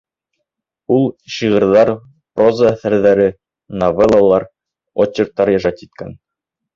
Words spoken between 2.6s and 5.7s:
әҫәрҙәре, новеллалар, очерктар